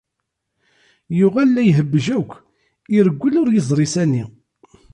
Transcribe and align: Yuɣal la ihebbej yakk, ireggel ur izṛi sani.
Yuɣal 1.17 1.49
la 1.51 1.61
ihebbej 1.69 2.05
yakk, 2.13 2.31
ireggel 2.97 3.33
ur 3.41 3.47
izṛi 3.59 3.87
sani. 3.93 4.23